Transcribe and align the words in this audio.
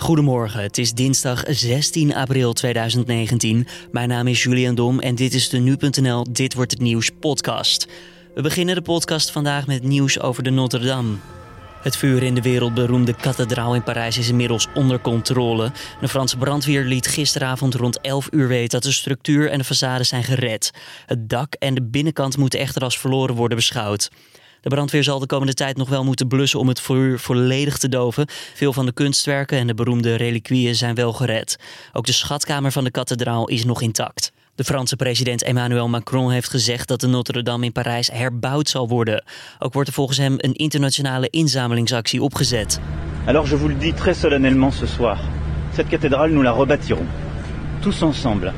Goedemorgen, 0.00 0.62
het 0.62 0.78
is 0.78 0.92
dinsdag 0.92 1.42
16 1.46 2.14
april 2.14 2.52
2019. 2.52 3.66
Mijn 3.92 4.08
naam 4.08 4.26
is 4.26 4.42
Julian 4.42 4.74
Dom 4.74 5.00
en 5.00 5.14
dit 5.14 5.34
is 5.34 5.48
de 5.48 5.58
Nu.nl 5.58 6.26
Dit 6.30 6.54
Wordt 6.54 6.70
Het 6.70 6.80
Nieuws 6.80 7.10
podcast. 7.20 7.88
We 8.34 8.42
beginnen 8.42 8.74
de 8.74 8.82
podcast 8.82 9.30
vandaag 9.30 9.66
met 9.66 9.82
nieuws 9.82 10.20
over 10.20 10.42
de 10.42 10.50
Notre 10.50 10.78
Dame. 10.78 11.16
Het 11.82 11.96
vuur 11.96 12.22
in 12.22 12.34
de 12.34 12.42
wereldberoemde 12.42 13.14
kathedraal 13.14 13.74
in 13.74 13.82
Parijs 13.82 14.18
is 14.18 14.28
inmiddels 14.28 14.66
onder 14.74 15.00
controle. 15.00 15.72
De 16.00 16.08
Franse 16.08 16.36
brandweer 16.36 16.84
liet 16.84 17.06
gisteravond 17.06 17.74
rond 17.74 18.00
11 18.00 18.28
uur 18.30 18.48
weten 18.48 18.68
dat 18.68 18.82
de 18.82 18.92
structuur 18.92 19.50
en 19.50 19.58
de 19.58 19.64
façade 19.64 20.00
zijn 20.00 20.24
gered. 20.24 20.70
Het 21.06 21.28
dak 21.28 21.54
en 21.54 21.74
de 21.74 21.82
binnenkant 21.82 22.36
moeten 22.36 22.60
echter 22.60 22.82
als 22.82 22.98
verloren 22.98 23.34
worden 23.34 23.56
beschouwd. 23.56 24.10
De 24.60 24.68
brandweer 24.68 25.04
zal 25.04 25.18
de 25.18 25.26
komende 25.26 25.54
tijd 25.54 25.76
nog 25.76 25.88
wel 25.88 26.04
moeten 26.04 26.28
blussen 26.28 26.60
om 26.60 26.68
het 26.68 26.80
vuur 26.80 27.18
volledig 27.18 27.78
te 27.78 27.88
doven. 27.88 28.26
Veel 28.54 28.72
van 28.72 28.86
de 28.86 28.92
kunstwerken 28.92 29.58
en 29.58 29.66
de 29.66 29.74
beroemde 29.74 30.14
reliquieën 30.14 30.74
zijn 30.74 30.94
wel 30.94 31.12
gered. 31.12 31.58
Ook 31.92 32.06
de 32.06 32.12
schatkamer 32.12 32.72
van 32.72 32.84
de 32.84 32.90
kathedraal 32.90 33.48
is 33.48 33.64
nog 33.64 33.82
intact. 33.82 34.32
De 34.54 34.64
Franse 34.64 34.96
president 34.96 35.42
Emmanuel 35.42 35.88
Macron 35.88 36.30
heeft 36.30 36.48
gezegd 36.48 36.88
dat 36.88 37.00
de 37.00 37.06
Notre-Dame 37.06 37.64
in 37.64 37.72
Parijs 37.72 38.10
herbouwd 38.10 38.68
zal 38.68 38.88
worden. 38.88 39.24
Ook 39.58 39.72
wordt 39.72 39.88
er 39.88 39.94
volgens 39.94 40.18
hem 40.18 40.34
een 40.36 40.54
internationale 40.54 41.30
inzamelingsactie 41.30 42.22
opgezet. 42.22 42.80
Alors 43.26 43.50
je 43.50 43.56
vous 43.56 43.70
le 43.70 43.78
dis 43.78 43.94
très 43.94 44.20
solennellement 44.20 44.74
ce 44.76 44.86
soir. 44.86 45.18
Cette 45.74 45.88
cathédrale 45.88 46.32
nous 46.32 46.44
la 46.44 46.52
rebâtirons. 46.52 47.06
Tous 47.80 48.02
ensemble. 48.02 48.52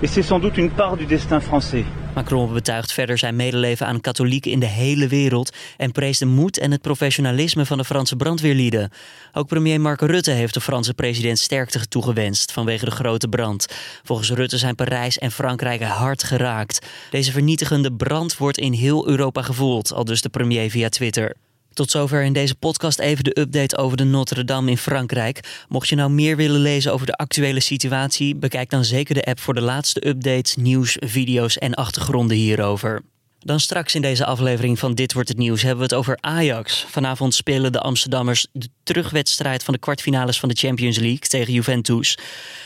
Et 0.00 0.10
c'est 0.10 0.26
sans 0.26 0.40
doute 0.42 0.58
une 0.58 0.70
part 0.70 0.96
du 0.96 1.06
destin 1.06 1.40
français. 1.40 1.84
Macron 2.14 2.52
betuigt 2.52 2.92
verder 2.92 3.18
zijn 3.18 3.36
medeleven 3.36 3.86
aan 3.86 4.00
katholieken 4.00 4.50
in 4.50 4.60
de 4.60 4.66
hele 4.66 5.08
wereld 5.08 5.56
en 5.76 5.92
prees 5.92 6.18
de 6.18 6.26
moed 6.26 6.58
en 6.58 6.70
het 6.70 6.80
professionalisme 6.80 7.66
van 7.66 7.78
de 7.78 7.84
Franse 7.84 8.16
brandweerlieden. 8.16 8.90
Ook 9.32 9.46
premier 9.46 9.80
Mark 9.80 10.00
Rutte 10.00 10.30
heeft 10.30 10.54
de 10.54 10.60
Franse 10.60 10.94
president 10.94 11.38
sterkte 11.38 11.88
toegewenst 11.88 12.52
vanwege 12.52 12.84
de 12.84 12.90
grote 12.90 13.28
brand. 13.28 13.66
Volgens 14.02 14.30
Rutte 14.30 14.58
zijn 14.58 14.74
Parijs 14.74 15.18
en 15.18 15.32
Frankrijk 15.32 15.82
hard 15.82 16.22
geraakt. 16.22 16.86
Deze 17.10 17.32
vernietigende 17.32 17.92
brand 17.92 18.36
wordt 18.36 18.58
in 18.58 18.72
heel 18.72 19.08
Europa 19.08 19.42
gevoeld, 19.42 19.92
al 19.92 20.04
dus 20.04 20.22
de 20.22 20.28
premier 20.28 20.70
via 20.70 20.88
Twitter. 20.88 21.34
Tot 21.78 21.90
zover 21.90 22.22
in 22.22 22.32
deze 22.32 22.54
podcast 22.54 22.98
even 22.98 23.24
de 23.24 23.40
update 23.40 23.76
over 23.76 23.96
de 23.96 24.04
Notre 24.04 24.44
Dame 24.44 24.70
in 24.70 24.78
Frankrijk. 24.78 25.64
Mocht 25.68 25.88
je 25.88 25.96
nou 25.96 26.10
meer 26.10 26.36
willen 26.36 26.60
lezen 26.60 26.92
over 26.92 27.06
de 27.06 27.16
actuele 27.16 27.60
situatie, 27.60 28.36
bekijk 28.36 28.70
dan 28.70 28.84
zeker 28.84 29.14
de 29.14 29.24
app 29.24 29.40
voor 29.40 29.54
de 29.54 29.60
laatste 29.60 30.08
updates, 30.08 30.56
nieuws, 30.56 30.96
video's 31.00 31.58
en 31.58 31.74
achtergronden 31.74 32.36
hierover. 32.36 33.02
Dan 33.38 33.60
straks 33.60 33.94
in 33.94 34.02
deze 34.02 34.24
aflevering 34.24 34.78
van 34.78 34.94
Dit 34.94 35.12
wordt 35.12 35.28
het 35.28 35.38
nieuws 35.38 35.62
hebben 35.62 35.78
we 35.78 35.84
het 35.84 35.94
over 35.94 36.18
Ajax. 36.20 36.84
Vanavond 36.88 37.34
spelen 37.34 37.72
de 37.72 37.80
Amsterdammers 37.80 38.46
de 38.52 38.68
terugwedstrijd 38.82 39.64
van 39.64 39.74
de 39.74 39.80
kwartfinales 39.80 40.40
van 40.40 40.48
de 40.48 40.54
Champions 40.54 40.98
League 40.98 41.18
tegen 41.18 41.52
Juventus. 41.52 42.18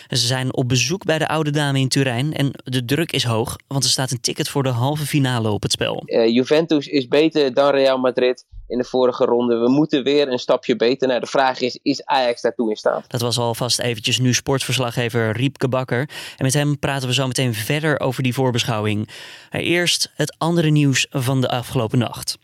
Ze 0.08 0.26
zijn 0.26 0.54
op 0.54 0.69
bezoek 0.69 1.04
bij 1.04 1.19
de 1.19 1.28
oude 1.28 1.50
dame 1.50 1.78
in 1.78 1.88
Turijn 1.88 2.34
en 2.34 2.50
de 2.64 2.84
druk 2.84 3.12
is 3.12 3.24
hoog, 3.24 3.56
want 3.66 3.84
er 3.84 3.91
staat 3.91 4.10
een 4.10 4.20
ticket 4.20 4.48
voor 4.48 4.62
de 4.62 4.69
halve 4.69 5.06
finale 5.06 5.50
op 5.50 5.62
het 5.62 5.72
spel. 5.72 6.02
Uh, 6.06 6.28
Juventus 6.28 6.86
is 6.86 7.08
beter 7.08 7.54
dan 7.54 7.70
Real 7.70 7.98
Madrid 7.98 8.44
in 8.73 8.78
de 8.78 8.84
vorige 8.84 9.25
ronde. 9.25 9.56
We 9.56 9.70
moeten 9.70 10.03
weer 10.03 10.28
een 10.28 10.39
stapje 10.39 10.77
beter. 10.77 11.09
Nou, 11.09 11.20
de 11.20 11.27
vraag 11.27 11.61
is, 11.61 11.78
is 11.83 12.05
Ajax 12.05 12.41
daartoe 12.41 12.70
in 12.70 12.77
staat? 12.77 13.05
Dat 13.09 13.20
was 13.20 13.39
alvast 13.39 13.78
eventjes 13.78 14.19
nu 14.19 14.34
sportverslaggever 14.34 15.33
Riepke 15.33 15.69
Bakker. 15.69 16.09
En 16.37 16.45
met 16.45 16.55
hem 16.55 16.78
praten 16.78 17.09
we 17.09 17.15
zo 17.15 17.27
meteen 17.27 17.55
verder 17.55 18.00
over 18.00 18.23
die 18.23 18.34
voorbeschouwing. 18.34 19.09
Eerst 19.50 20.11
het 20.15 20.34
andere 20.39 20.70
nieuws 20.70 21.06
van 21.11 21.41
de 21.41 21.48
afgelopen 21.48 21.98
nacht. 21.98 22.39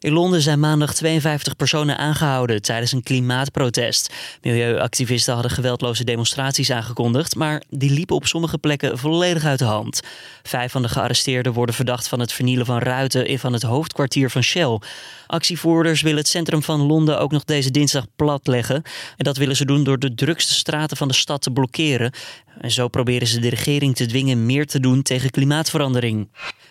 In 0.00 0.12
Londen 0.12 0.42
zijn 0.42 0.60
maandag 0.60 0.94
52 0.94 1.56
personen 1.56 1.98
aangehouden 1.98 2.62
tijdens 2.62 2.92
een 2.92 3.02
klimaatprotest. 3.02 4.14
Milieuactivisten 4.42 5.32
hadden 5.32 5.50
geweldloze 5.50 6.04
demonstraties 6.04 6.70
aangekondigd, 6.70 7.34
maar 7.34 7.62
die 7.68 7.90
liepen 7.90 8.16
op 8.16 8.26
sommige 8.26 8.58
plekken 8.58 8.98
volledig 8.98 9.44
uit 9.44 9.58
de 9.58 9.64
hand. 9.64 10.00
Vijf 10.42 10.72
van 10.72 10.82
de 10.82 10.88
gearresteerden 10.88 11.52
worden 11.52 11.74
verdacht 11.74 12.08
van 12.08 12.20
het 12.20 12.32
vernielen 12.32 12.66
van 12.66 12.78
ruiten 12.78 13.38
van 13.38 13.52
het 13.52 13.62
hoofdkwartier 13.62 14.30
van 14.30 14.42
Shell. 14.42 14.80
Actievoerders 15.26 16.02
willen 16.02 16.18
het 16.18 16.28
centrum 16.28 16.62
van 16.62 16.80
Londen 16.80 17.20
ook 17.20 17.30
nog 17.30 17.44
deze 17.44 17.70
dinsdag 17.70 18.06
platleggen. 18.16 18.82
En 19.16 19.24
dat 19.24 19.36
willen 19.36 19.56
ze 19.56 19.64
doen 19.64 19.84
door 19.84 19.98
de 19.98 20.14
drukste 20.14 20.54
straten 20.54 20.96
van 20.96 21.08
de 21.08 21.14
stad 21.14 21.42
te 21.42 21.50
blokkeren. 21.50 22.12
En 22.60 22.70
zo 22.70 22.88
proberen 22.88 23.28
ze 23.28 23.40
de 23.40 23.48
regering 23.48 23.96
te 23.96 24.06
dwingen 24.06 24.46
meer 24.46 24.66
te 24.66 24.80
doen 24.80 25.02
tegen 25.02 25.30
klimaatverandering. 25.30 26.28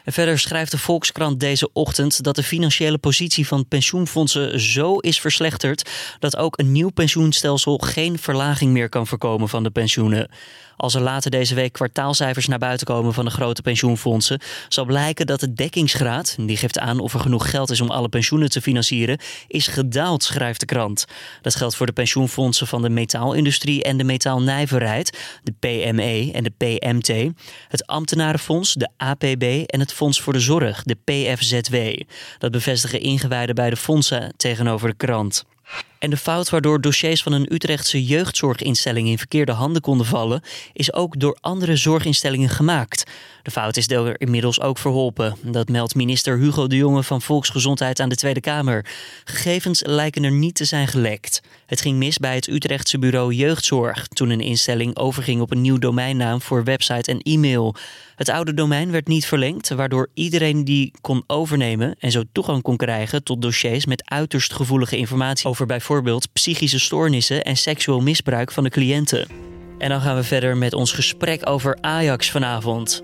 Verder 0.10 0.40
schrijft 0.40 0.72
de 0.72 0.78
Volkskrant 0.78 1.40
deze 1.40 1.70
ochtend 1.74 2.24
dat 2.24 2.36
de 2.36 2.44
financiële 2.44 2.98
positie 2.98 3.48
van 3.48 3.68
pensioenfondsen 3.68 4.60
zo 4.60 4.98
is 4.98 5.20
verslechterd 5.20 5.90
dat 6.20 6.38
ook 6.38 6.60
een 6.60 6.72
nieuw 6.72 6.90
pensioenstelsel 6.90 7.78
geen 7.78 8.20
verlaging 8.20 8.72
meer 8.72 8.90
kan 8.90 9.08
voorkomen 9.08 9.50
van 9.50 9.64
de 9.64 9.70
pensioenen. 9.70 10.30
Als 10.78 10.96
er 10.96 11.02
later 11.02 11.32
deze 11.32 11.56
week 11.56 11.74
kwartaalcijfers 11.74 12.48
naar 12.48 12.60
buiten 12.60 12.88
komen 12.88 13.14
van 13.14 13.26
de 13.26 13.32
grote 13.32 13.62
pensioenfondsen, 13.62 14.42
zal 14.68 14.86
blijken 14.86 15.26
dat 15.26 15.40
de 15.40 15.54
dekkingsgraad, 15.54 16.36
die 16.40 16.58
geeft 16.58 16.80
aan 16.80 17.00
of 17.00 17.14
er 17.14 17.20
genoeg 17.20 17.50
geld 17.50 17.70
is 17.70 17.82
om 17.82 17.92
alle 17.92 18.10
pensioenen 18.10 18.50
te 18.50 18.62
financieren, 18.62 19.20
is 19.48 19.68
gedaald, 19.68 20.24
schrijft 20.24 20.60
de 20.60 20.66
krant. 20.66 21.06
Dat 21.42 21.56
geldt 21.56 21.76
voor 21.76 21.86
de 21.86 21.92
pensioenfondsen 21.92 22.68
van 22.68 22.82
de 22.82 22.90
metaalindustrie 22.90 23.84
en 23.84 23.98
de 23.98 24.04
metaalnijverheid, 24.04 25.40
de 25.44 25.54
PME 25.60 26.32
en 26.34 26.44
de 26.44 26.54
PMT, 26.58 27.34
het 27.68 27.88
ambtenarenfonds, 27.88 28.74
de 28.74 28.90
APB 28.98 29.44
en 29.66 29.80
het 29.80 29.94
Fonds 29.94 30.22
voor 30.22 30.34
de 30.34 30.40
Zorg, 30.40 30.84
de 30.84 30.98
PFZW. 31.04 31.76
Dat 32.38 32.52
bevestigen 32.52 33.02
ingewijden 33.02 33.56
bij 33.56 33.70
de 33.70 33.76
fondsen 33.78 34.34
tegenover 34.38 34.90
de 34.90 34.96
krant. 34.96 35.46
En 36.00 36.10
de 36.10 36.18
fout 36.18 36.50
waardoor 36.50 36.82
dossiers 36.82 37.24
van 37.24 37.32
een 37.32 37.54
Utrechtse 37.54 38.06
jeugdzorginstelling 38.06 39.08
in 39.08 39.18
verkeerde 39.18 39.52
handen 39.52 39.82
konden 39.82 40.06
vallen, 40.06 40.42
is 40.74 40.94
ook 40.94 41.20
door 41.20 41.38
andere 41.42 41.76
zorginstellingen 41.76 42.50
gemaakt. 42.50 43.04
De 43.44 43.52
fout 43.52 43.78
is 43.78 43.90
er 43.90 44.22
inmiddels 44.22 44.62
ook 44.62 44.78
verholpen. 44.78 45.36
Dat 45.42 45.70
meldt 45.70 45.96
minister 45.96 46.38
Hugo 46.38 46.68
de 46.68 46.76
Jonge 46.76 47.04
van 47.04 47.22
Volksgezondheid 47.22 48.00
aan 48.00 48.10
de 48.10 48.16
Tweede 48.16 48.40
Kamer. 48.40 48.86
Gegevens 49.24 49.84
lijken 49.86 50.24
er 50.24 50.32
niet 50.32 50.56
te 50.56 50.66
zijn 50.66 50.88
gelekt. 50.88 51.42
Het 51.66 51.82
ging 51.82 51.98
mis 51.98 52.18
bij 52.18 52.36
het 52.36 52.48
Utrechtse 52.48 53.00
bureau 53.00 53.34
Jeugdzorg 53.34 54.08
toen 54.08 54.30
een 54.30 54.42
instelling 54.42 54.98
overging 54.98 55.42
op 55.42 55.52
een 55.52 55.62
nieuw 55.62 55.78
domeinnaam 55.78 56.42
voor 56.42 56.64
website 56.64 57.12
en 57.12 57.22
e-mail. 57.22 57.76
Het 58.16 58.30
oude 58.30 58.54
domein 58.54 58.92
werd 58.92 59.08
niet 59.08 59.26
verlengd, 59.26 59.70
waardoor 59.70 60.10
iedereen 60.14 60.64
die 60.64 60.92
kon 61.02 61.24
overnemen 61.28 61.96
en 62.00 62.12
zo 62.12 62.24
toegang 62.32 62.62
kon 62.62 62.78
krijgen 62.78 63.24
tot 63.24 63.42
dossiers 63.42 63.86
met 63.86 64.10
uiterst 64.10 64.54
gevoelige 64.54 64.98
informatie 64.98 65.48
over 65.48 65.66
bijvoorbeeld 65.66 65.87
psychische 66.34 66.80
stoornissen 66.80 67.44
en 67.44 67.58
seksueel 67.58 68.02
misbruik 68.02 68.52
van 68.52 68.64
de 68.64 68.70
cliënten. 68.70 69.28
En 69.78 69.90
dan 69.90 70.02
gaan 70.02 70.16
we 70.16 70.24
verder 70.24 70.58
met 70.58 70.74
ons 70.74 70.92
gesprek 70.92 71.50
over 71.50 71.78
Ajax 71.82 72.32
vanavond. 72.32 73.04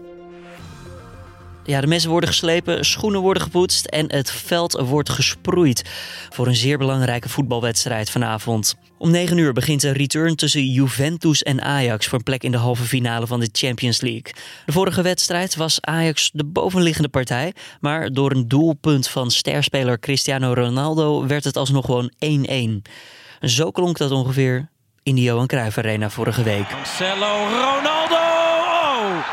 Ja, 1.66 1.81
de 1.81 1.88
messen 1.88 2.09
worden 2.09 2.29
geslepen, 2.29 2.85
schoenen 2.85 3.22
worden 3.22 3.44
gepoetst 3.44 3.85
en 3.85 4.12
het 4.12 4.31
veld 4.31 4.79
wordt 4.79 5.09
gesproeid 5.09 5.84
voor 6.29 6.47
een 6.47 6.56
zeer 6.56 6.78
belangrijke 6.78 7.29
voetbalwedstrijd 7.29 8.09
vanavond. 8.09 8.75
Om 8.97 9.12
9 9.12 9.38
uur 9.38 9.53
begint 9.53 9.81
de 9.81 9.91
return 9.91 10.35
tussen 10.35 10.66
Juventus 10.66 11.44
en 11.44 11.62
Ajax 11.62 12.07
voor 12.07 12.18
een 12.18 12.24
plek 12.24 12.44
in 12.44 12.51
de 12.51 12.57
halve 12.57 12.84
finale 12.84 13.28
van 13.28 13.40
de 13.40 13.50
Champions 13.51 14.01
League. 14.01 14.34
De 14.66 14.72
vorige 14.72 15.01
wedstrijd 15.01 15.56
was 15.56 15.81
Ajax 15.81 16.29
de 16.34 16.46
bovenliggende 16.46 17.09
partij, 17.09 17.53
maar 17.80 18.09
door 18.09 18.31
een 18.31 18.47
doelpunt 18.47 19.07
van 19.07 19.31
sterspeler 19.31 20.00
Cristiano 20.00 20.53
Ronaldo 20.53 21.28
werd 21.28 21.44
het 21.44 21.57
alsnog 21.57 21.85
gewoon 21.85 22.12
1-1. 22.25 22.91
Zo 23.40 23.72
klonk 23.72 23.97
dat 23.97 24.12
ongeveer 24.12 24.69
in 25.03 25.16
de 25.16 25.22
Johan 25.22 25.47
Cruijff 25.47 25.78
Arena 25.78 26.09
vorige 26.09 26.44
week. 26.44 26.72
Marcelo 26.72 27.47
Ronaldo! 27.47 28.16
Oh! 28.16 29.28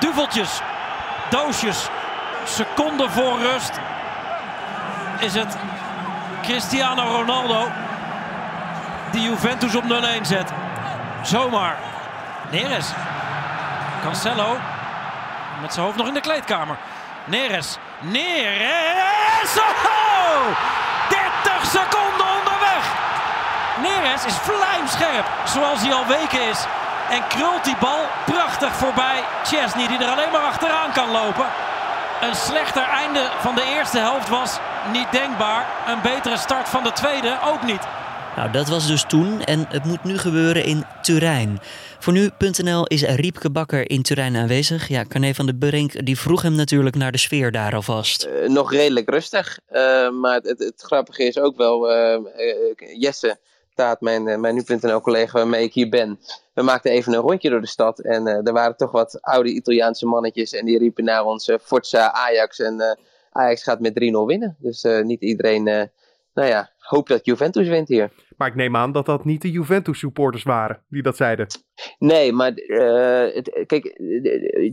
Duveltjes 0.00 0.60
doosjes. 1.28 1.88
Seconden 2.44 3.10
voor 3.10 3.38
rust 3.38 3.72
is 5.18 5.34
het 5.34 5.56
Cristiano 6.42 7.02
Ronaldo 7.02 7.68
die 9.10 9.22
Juventus 9.22 9.74
op 9.74 9.84
0-1 9.84 9.86
zet. 10.22 10.50
Zomaar. 11.22 11.76
Neres. 12.50 12.86
Cancelo. 14.02 14.56
Met 15.60 15.72
zijn 15.72 15.86
hoofd 15.86 15.96
nog 15.98 16.06
in 16.06 16.14
de 16.14 16.20
kleedkamer. 16.20 16.76
Neres. 17.24 17.78
Neres. 18.00 19.56
Oh! 19.58 20.46
30 21.08 21.70
seconden 21.70 22.26
onderweg. 22.38 22.84
Neres 23.82 24.24
is 24.24 24.34
vlijmscherp. 24.34 25.26
Zoals 25.44 25.80
hij 25.80 25.92
al 25.92 26.06
weken 26.06 26.48
is. 26.48 26.66
En 27.10 27.26
krult 27.28 27.64
die 27.64 27.76
bal 27.80 28.02
prachtig 28.26 28.72
voorbij 28.76 29.24
Chesney, 29.44 29.88
die 29.88 29.98
er 29.98 30.12
alleen 30.12 30.32
maar 30.32 30.46
achteraan 30.52 30.92
kan 30.92 31.10
lopen. 31.10 31.46
Een 32.20 32.34
slechter 32.34 32.82
einde 32.82 33.30
van 33.40 33.54
de 33.54 33.74
eerste 33.76 33.98
helft 33.98 34.28
was 34.28 34.58
niet 34.92 35.12
denkbaar. 35.12 35.66
Een 35.86 36.02
betere 36.02 36.36
start 36.36 36.68
van 36.68 36.82
de 36.82 36.92
tweede 36.92 37.38
ook 37.44 37.62
niet. 37.62 37.80
Nou, 38.36 38.50
dat 38.50 38.68
was 38.68 38.86
dus 38.86 39.04
toen 39.08 39.44
en 39.44 39.66
het 39.68 39.84
moet 39.84 40.04
nu 40.04 40.18
gebeuren 40.18 40.64
in 40.64 40.84
Turijn. 41.02 41.58
Voor 41.98 42.12
nu.nl 42.12 42.86
is 42.86 43.02
Riepke 43.02 43.50
Bakker 43.50 43.90
in 43.90 44.02
Turijn 44.02 44.36
aanwezig. 44.36 44.88
Ja, 44.88 45.04
Carne 45.04 45.34
van 45.34 45.46
de 45.46 45.54
Burink 45.54 46.06
die 46.06 46.18
vroeg 46.18 46.42
hem 46.42 46.54
natuurlijk 46.54 46.96
naar 46.96 47.12
de 47.12 47.18
sfeer 47.18 47.52
daar 47.52 47.74
alvast. 47.74 48.26
Uh, 48.26 48.48
nog 48.48 48.72
redelijk 48.72 49.10
rustig, 49.10 49.58
uh, 49.72 50.10
maar 50.10 50.34
het, 50.34 50.46
het, 50.46 50.58
het, 50.58 50.82
grappige 50.82 51.24
is 51.24 51.38
ook 51.38 51.56
wel, 51.56 51.92
uh, 51.92 52.18
Jesse 52.98 53.38
Taat, 53.74 54.00
mijn, 54.00 54.40
mijn 54.40 54.54
nu.nl 54.54 55.00
collega 55.00 55.32
waarmee 55.32 55.64
ik 55.64 55.72
hier 55.72 55.88
ben. 55.88 56.18
We 56.56 56.62
maakten 56.62 56.90
even 56.90 57.12
een 57.12 57.20
rondje 57.20 57.50
door 57.50 57.60
de 57.60 57.66
stad. 57.66 57.98
En 57.98 58.26
er 58.26 58.52
waren 58.52 58.76
toch 58.76 58.90
wat 58.90 59.18
oude 59.20 59.48
Italiaanse 59.48 60.06
mannetjes. 60.06 60.52
En 60.52 60.66
die 60.66 60.78
riepen 60.78 61.04
naar 61.04 61.24
ons 61.24 61.52
Forza 61.62 62.12
Ajax. 62.12 62.58
En 62.58 62.98
Ajax 63.30 63.62
gaat 63.62 63.80
met 63.80 63.92
3-0 63.92 63.94
winnen. 64.26 64.56
Dus 64.58 64.82
niet 65.02 65.22
iedereen, 65.22 65.64
nou 66.34 66.48
ja, 66.48 66.70
hoopt 66.78 67.08
dat 67.08 67.24
Juventus 67.24 67.68
wint 67.68 67.88
hier. 67.88 68.10
Maar 68.36 68.48
ik 68.48 68.54
neem 68.54 68.76
aan 68.76 68.92
dat 68.92 69.06
dat 69.06 69.24
niet 69.24 69.42
de 69.42 69.50
Juventus-supporters 69.50 70.42
waren 70.42 70.82
die 70.88 71.02
dat 71.02 71.16
zeiden. 71.16 71.46
Nee, 71.98 72.32
maar 72.32 72.52
uh, 72.58 73.34
het, 73.34 73.64
kijk, 73.66 74.00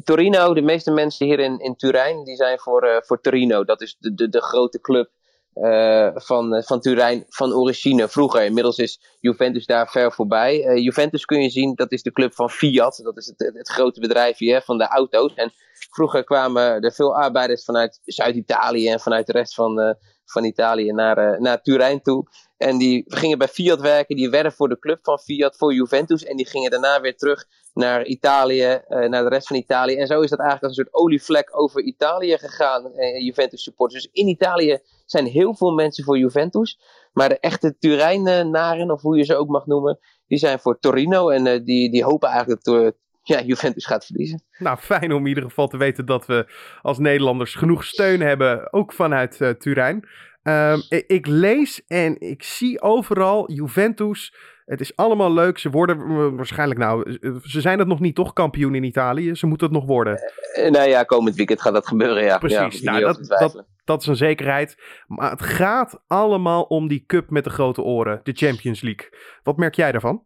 Torino, 0.04 0.54
de 0.54 0.62
meeste 0.62 0.92
mensen 0.92 1.26
hier 1.26 1.40
in, 1.40 1.60
in 1.60 1.76
Turijn, 1.76 2.24
die 2.24 2.36
zijn 2.36 2.60
voor, 2.60 2.86
uh, 2.86 2.98
voor 3.02 3.22
Torino. 3.22 3.64
Dat 3.64 3.82
is 3.82 3.96
de, 4.00 4.14
de, 4.14 4.30
de 4.30 4.42
grote 4.42 4.82
club 4.82 5.10
uh, 5.56 6.10
van, 6.14 6.64
van 6.64 6.80
Turijn 6.80 7.26
van 7.30 7.54
origine. 7.54 8.08
Vroeger, 8.08 8.44
inmiddels 8.44 8.78
is 8.78 9.00
Juventus 9.20 9.66
daar 9.66 9.88
ver 9.88 10.12
voorbij. 10.12 10.80
Juventus 10.82 11.26
kun 11.26 11.42
je 11.42 11.50
zien, 11.50 11.76
dat 11.76 11.92
is 11.92 12.02
de 12.02 12.12
club 12.12 12.34
van 12.34 12.50
Fiat. 12.50 13.00
Dat 13.04 13.18
is 13.18 13.26
het, 13.26 13.54
het, 13.56 13.70
grote 13.70 14.00
bedrijf 14.00 14.38
hier 14.38 14.62
van 14.62 14.78
de 14.78 14.88
auto's. 14.88 15.34
En 15.34 15.54
vroeger 15.90 16.24
kwamen 16.24 16.82
er 16.82 16.92
veel 16.92 17.16
arbeiders 17.16 17.64
vanuit 17.64 18.00
Zuid-Italië 18.04 18.90
en 18.90 19.00
vanuit 19.00 19.26
de 19.26 19.32
rest 19.32 19.54
van, 19.54 19.98
van 20.26 20.44
Italië 20.44 20.92
naar, 20.92 21.42
naar 21.42 21.62
Turijn 21.62 22.02
toe. 22.02 22.28
En 22.58 22.78
die 22.78 23.04
gingen 23.08 23.38
bij 23.38 23.48
Fiat 23.48 23.82
werken, 23.82 24.16
die 24.16 24.30
werden 24.30 24.52
voor 24.52 24.70
de 24.70 24.80
club 24.80 25.00
van 25.02 25.20
Fiat, 25.20 25.58
voor 25.58 25.74
Juventus. 25.74 26.24
En 26.24 26.38
die 26.38 26.48
gingen 26.48 26.72
daarna 26.72 27.02
weer 27.02 27.16
terug 27.16 27.46
naar 27.74 28.06
Italië, 28.06 28.82
uh, 28.90 29.08
naar 29.08 29.24
de 29.24 29.30
rest 29.30 29.48
van 29.48 29.58
Italië. 29.58 29.96
En 29.96 30.08
zo 30.08 30.22
is 30.22 30.30
dat 30.30 30.40
eigenlijk 30.40 30.70
als 30.70 30.78
een 30.78 30.84
soort 30.84 31.04
olievlek 31.04 31.60
over 31.60 31.82
Italië 31.82 32.38
gegaan, 32.38 32.92
uh, 32.96 33.26
Juventus 33.26 33.64
supporters. 33.64 34.04
Dus 34.04 34.12
in 34.14 34.28
Italië 34.28 34.80
zijn 35.06 35.26
heel 35.26 35.56
veel 35.56 35.72
mensen 35.72 36.04
voor 36.04 36.18
Juventus. 36.18 36.80
Maar 37.14 37.30
de 37.30 37.40
echte 37.40 37.78
Turijn-naren, 37.78 38.92
of 38.92 39.02
hoe 39.02 39.18
je 39.18 39.24
ze 39.24 39.36
ook 39.36 39.48
mag 39.48 39.66
noemen, 39.66 40.00
die 40.28 40.38
zijn 40.38 40.60
voor 40.60 40.80
Torino. 40.80 41.30
En 41.30 41.46
uh, 41.46 41.66
die, 41.66 41.92
die 41.92 42.04
hopen 42.04 42.30
eigenlijk 42.30 42.64
dat 42.64 42.96
ja, 43.24 43.42
Juventus 43.42 43.86
gaat 43.86 44.06
verliezen. 44.06 44.44
Nou, 44.58 44.78
fijn 44.78 45.14
om 45.14 45.22
in 45.22 45.28
ieder 45.28 45.44
geval 45.44 45.68
te 45.68 45.78
weten 45.78 46.06
dat 46.06 46.26
we 46.26 46.46
als 46.82 46.98
Nederlanders 46.98 47.56
genoeg 47.56 47.84
steun 47.86 48.22
hebben, 48.22 48.74
ook 48.74 48.94
vanuit 48.94 49.40
uh, 49.40 49.50
Turijn. 49.50 50.08
Um, 50.44 50.82
ik 51.08 51.28
lees 51.28 51.86
en 51.88 52.20
ik 52.20 52.44
zie 52.44 52.82
overal 52.82 53.52
Juventus. 53.52 54.36
Het 54.66 54.82
is 54.82 54.96
allemaal 54.96 55.34
leuk. 55.34 55.58
Ze 55.58 55.70
worden 55.70 56.36
waarschijnlijk, 56.36 56.80
nou, 56.80 57.18
ze 57.44 57.62
zijn 57.62 57.80
het 57.80 57.88
nog 57.88 58.00
niet 58.00 58.16
toch 58.16 58.34
kampioen 58.34 58.76
in 58.76 58.84
Italië. 58.84 59.36
Ze 59.36 59.48
moeten 59.48 59.68
het 59.68 59.76
nog 59.76 59.86
worden. 59.86 60.20
Uh, 60.60 60.70
nou 60.70 60.90
ja, 60.90 61.04
komend 61.04 61.36
weekend 61.36 61.62
gaat 61.62 61.74
dat 61.74 61.88
gebeuren, 61.88 62.24
ja. 62.24 62.38
Precies, 62.38 62.82
ja, 62.82 62.92
nou, 62.92 63.04
dat, 63.04 63.28
dat, 63.28 63.66
dat, 63.86 64.02
is 64.02 64.08
een 64.08 64.16
zekerheid. 64.16 64.78
Maar 65.08 65.32
het 65.32 65.42
gaat 65.42 66.02
allemaal 66.08 66.64
om 66.64 66.88
die 66.88 67.04
cup 67.08 67.30
met 67.30 67.44
de 67.44 67.50
grote 67.50 67.82
oren, 67.82 68.20
de 68.24 68.34
Champions 68.34 68.82
League. 68.82 69.10
Wat 69.44 69.58
merk 69.58 69.76
jij 69.76 69.92
daarvan? 69.92 70.24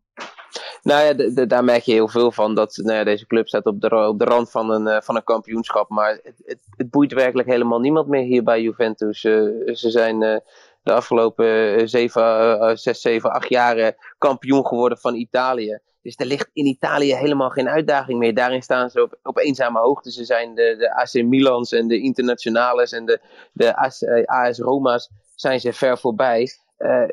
Nou 0.81 1.03
ja, 1.05 1.45
daar 1.45 1.63
merk 1.63 1.83
je 1.83 1.91
heel 1.91 2.07
veel 2.07 2.31
van. 2.31 2.55
Dat 2.55 2.79
nou 2.83 2.97
ja, 2.97 3.03
deze 3.03 3.27
club 3.27 3.47
staat 3.47 3.65
op 3.65 3.81
de, 3.81 4.07
op 4.07 4.19
de 4.19 4.25
rand 4.25 4.51
van 4.51 4.71
een, 4.71 4.87
uh, 4.87 5.01
van 5.01 5.15
een 5.15 5.23
kampioenschap. 5.23 5.89
Maar 5.89 6.19
het, 6.23 6.41
het, 6.45 6.59
het, 6.75 6.89
boeit 6.89 7.13
werkelijk 7.13 7.47
helemaal 7.47 7.79
niemand 7.79 8.07
meer 8.07 8.23
hier 8.23 8.43
bij 8.43 8.61
Juventus. 8.61 9.23
Uh, 9.23 9.73
ze 9.75 9.89
zijn 9.89 10.41
de 10.87 10.93
afgelopen 10.93 11.89
7, 11.89 12.77
6, 12.77 13.01
7, 13.01 13.31
8 13.31 13.49
jaren 13.49 13.95
kampioen 14.17 14.67
geworden 14.67 14.97
van 14.97 15.15
Italië. 15.15 15.79
Dus 16.01 16.15
er 16.15 16.25
ligt 16.25 16.49
in 16.53 16.65
Italië 16.65 17.15
helemaal 17.15 17.49
geen 17.49 17.69
uitdaging 17.69 18.19
meer. 18.19 18.33
Daarin 18.33 18.61
staan 18.61 18.89
ze 18.89 19.09
op, 19.23 19.37
eenzame 19.37 19.79
hoogte. 19.79 20.11
Ze 20.11 20.25
zijn 20.25 20.55
de, 20.55 20.75
de 20.77 20.95
AC 20.95 21.13
Milans 21.13 21.71
en 21.71 21.87
de 21.87 21.99
Internationales 21.99 22.91
en 22.91 23.05
de, 23.05 23.19
de 23.53 23.75
AS, 23.75 24.03
AS 24.25 24.59
Roma's 24.59 25.09
zijn 25.35 25.59
ze 25.59 25.73
ver 25.73 25.97
voorbij. 25.97 26.47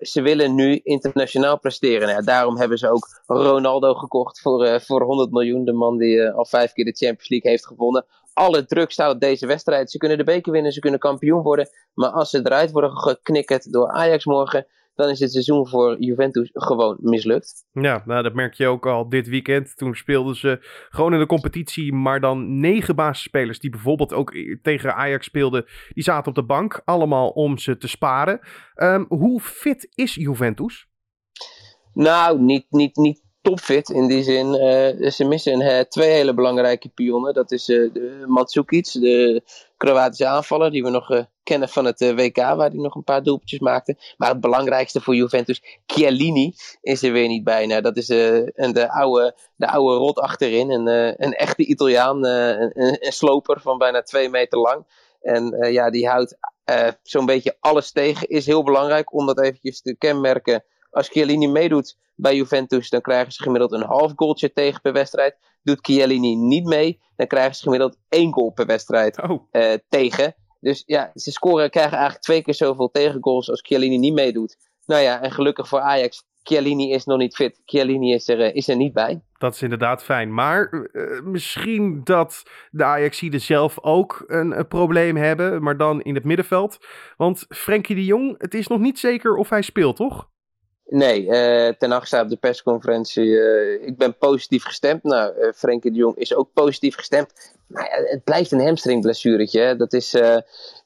Ze 0.00 0.23
willen 0.23 0.55
nu 0.55 0.81
internationaal 0.82 1.59
presteren. 1.59 2.09
Nou, 2.09 2.25
daarom 2.25 2.56
hebben 2.59 2.79
ze 2.79 2.91
ook 2.91 3.23
Ronaldo 3.26 3.94
gekocht 3.94 4.41
voor, 4.41 4.81
voor 4.81 5.03
100 5.03 5.31
miljoen. 5.31 5.65
De 5.65 5.73
man 5.73 5.99
die 5.99 6.29
al 6.29 6.47
vijf 6.47 6.73
keer 6.73 6.85
de 6.85 6.97
Champions 6.97 7.29
League 7.29 7.50
heeft 7.50 7.67
gewonnen. 7.67 8.06
Alle 8.35 8.65
druk 8.65 8.91
staat 8.91 9.15
op 9.15 9.21
deze 9.21 9.47
wedstrijd. 9.47 9.91
Ze 9.91 9.99
kunnen 9.99 10.19
de 10.19 10.25
beker 10.25 10.53
winnen, 10.53 10.73
ze 10.73 10.81
kunnen 10.81 11.01
kampioen 11.01 11.43
worden. 11.43 11.69
Maar 11.95 12.11
als 12.11 12.31
ze 12.31 12.39
eruit 12.39 12.71
worden 12.71 12.97
geknikkerd 12.97 13.73
door 13.73 13.89
Ajax 13.89 14.25
morgen, 14.25 14.67
dan 14.95 15.09
is 15.09 15.21
het 15.21 15.33
seizoen 15.33 15.69
voor 15.69 16.03
Juventus 16.03 16.51
gewoon 16.53 16.97
mislukt. 17.01 17.67
Ja, 17.73 18.03
nou, 18.07 18.23
dat 18.23 18.35
merk 18.35 18.55
je 18.55 18.67
ook 18.67 18.87
al 18.87 19.09
dit 19.09 19.29
weekend. 19.29 19.77
Toen 19.77 19.95
speelden 19.95 20.37
ze 20.37 20.59
gewoon 20.89 21.13
in 21.13 21.19
de 21.19 21.27
competitie, 21.27 21.93
maar 21.93 22.21
dan 22.21 22.61
negen 22.61 22.97
basisspelers 22.97 23.59
die 23.59 23.71
bijvoorbeeld 23.71 24.13
ook 24.13 24.35
tegen 24.63 24.95
Ajax 24.95 25.27
speelden, 25.27 25.65
die 25.89 26.05
zaten 26.05 26.29
op 26.29 26.35
de 26.35 26.45
bank, 26.45 26.83
allemaal 26.85 27.29
om 27.29 27.59
ze 27.59 27.77
te 27.77 27.89
sparen. 27.89 28.41
Um, 28.77 29.05
hoe 29.09 29.41
fit 29.41 29.93
is 29.95 30.15
Juventus? 30.15 30.89
Nou, 31.93 32.41
niet, 32.41 32.67
niet, 32.71 32.97
niet 32.97 33.24
topfit 33.44 33.91
in 33.91 34.06
die 34.06 34.23
zin. 34.23 34.55
Uh, 34.55 35.11
ze 35.11 35.25
missen 35.25 35.61
uh, 35.61 35.81
twee 35.81 36.11
hele 36.11 36.35
belangrijke 36.35 36.88
pionnen. 36.88 37.35
Dat 37.35 37.50
is 37.50 37.69
uh, 37.69 37.93
de 37.93 39.43
Kroatische 39.76 40.26
aanvaller, 40.26 40.70
die 40.70 40.82
we 40.82 40.91
nog 40.91 41.26
kennen 41.43 41.69
van 41.69 41.85
het 41.85 42.00
WK, 42.00 42.37
waar 42.37 42.70
hij 42.70 42.79
nog 42.79 42.94
een 42.94 43.05
paar 43.05 43.23
doelpuntjes 43.23 43.58
maakte. 43.58 43.96
Maar 44.17 44.29
het 44.29 44.41
belangrijkste 44.41 45.00
voor 45.00 45.14
Juventus, 45.14 45.62
Chiellini, 45.87 46.55
is 46.81 47.02
er 47.02 47.12
weer 47.12 47.29
niet 47.29 47.44
bij. 47.44 47.67
Nou, 47.67 47.82
dat 47.82 47.96
is 47.96 48.06
de, 48.06 48.88
oude, 48.88 49.37
de 49.56 49.69
oude 49.69 49.97
rot 49.97 50.19
achterin, 50.19 50.70
een, 50.70 50.87
een 51.25 51.32
echte 51.32 51.64
Italiaan, 51.64 52.25
een, 52.25 52.99
een, 53.06 53.12
sloper 53.12 53.61
van 53.61 53.79
bijna 53.79 54.02
twee 54.02 54.29
meter 54.29 54.58
lang. 54.58 54.87
En 55.20 55.73
ja, 55.73 55.90
die 55.90 56.08
houdt 56.08 56.37
zo'n 57.02 57.26
beetje 57.26 57.56
alles 57.61 57.93
tegen. 57.93 58.29
Is 58.29 58.47
heel 58.47 58.62
belangrijk 58.62 59.12
om 59.12 59.26
dat 59.26 59.40
eventjes 59.40 59.81
te 59.81 59.97
kenmerken 59.97 60.64
als 60.94 61.08
Chiellini 61.08 61.49
meedoet 61.49 61.96
bij 62.14 62.37
Juventus, 62.37 62.91
dan 62.91 63.00
krijgen 63.00 63.32
ze 63.32 63.43
gemiddeld 63.43 63.73
een 63.73 63.82
half 63.82 64.12
goaltje 64.17 64.52
tegen 64.52 64.81
per 64.81 64.93
wedstrijd. 64.93 65.37
Doet 65.62 65.79
Chiellini 65.82 66.35
niet 66.35 66.64
mee, 66.64 67.00
dan 67.17 67.26
krijgen 67.26 67.55
ze 67.55 67.62
gemiddeld 67.62 67.96
één 68.08 68.32
goal 68.32 68.50
per 68.50 68.67
wedstrijd 68.67 69.23
oh. 69.23 69.43
uh, 69.52 69.75
tegen. 69.88 70.35
Dus 70.61 70.82
ja, 70.87 71.11
ze 71.14 71.31
scoren, 71.31 71.70
krijgen 71.70 71.93
eigenlijk 71.93 72.25
twee 72.25 72.43
keer 72.43 72.55
zoveel 72.55 72.91
tegengoals 72.91 73.50
als 73.50 73.61
Chiellini 73.61 73.99
niet 73.99 74.14
meedoet. 74.14 74.56
Nou 74.87 75.02
ja, 75.02 75.23
en 75.23 75.32
gelukkig 75.32 75.69
voor 75.69 75.81
Ajax, 75.81 76.25
Chiellini 76.43 76.93
is 76.93 77.05
nog 77.05 77.19
niet 77.19 77.35
fit. 77.35 77.62
Chiellini 77.64 78.12
is 78.12 78.29
er, 78.29 78.40
uh, 78.40 78.55
is 78.55 78.69
er 78.69 78.76
niet 78.76 78.93
bij. 78.93 79.23
Dat 79.38 79.55
is 79.55 79.62
inderdaad 79.62 80.05
fijn. 80.05 80.35
Maar 80.35 80.88
uh, 80.93 81.20
misschien 81.23 82.00
dat 82.05 82.43
de 82.70 82.85
Ajaxiden 82.85 83.40
zelf 83.40 83.79
ook 83.82 84.25
een, 84.26 84.58
een, 84.58 84.69
probleem 84.69 85.17
hebben, 85.17 85.62
maar 85.62 85.76
dan 85.76 86.02
in 86.02 86.14
het 86.14 86.25
middenveld. 86.25 86.79
Want 87.17 87.44
Frenkie 87.49 87.94
de 87.94 88.05
Jong, 88.05 88.35
het 88.38 88.55
is 88.55 88.67
nog 88.67 88.81
niet 88.81 88.99
zeker 88.99 89.37
of 89.37 89.49
hij 89.49 89.62
speelt, 89.62 89.97
toch? 89.97 90.29
Nee, 90.94 91.25
uh, 91.25 91.69
Ten 91.79 91.91
Hag 91.91 92.08
zei 92.08 92.23
op 92.23 92.29
de 92.29 92.37
persconferentie, 92.37 93.25
uh, 93.25 93.87
ik 93.87 93.96
ben 93.96 94.19
positief 94.19 94.64
gestemd. 94.64 95.02
Nou, 95.02 95.38
uh, 95.38 95.52
Frenkie 95.52 95.90
de 95.90 95.97
Jong 95.97 96.16
is 96.16 96.35
ook 96.35 96.52
positief 96.52 96.97
gestemd. 96.97 97.54
Ja, 97.69 97.87
het 97.90 98.25
blijft 98.25 98.52
een 98.52 98.64
hamstringblessuretje. 98.64 99.76
Dat 99.76 99.92
is, 99.92 100.11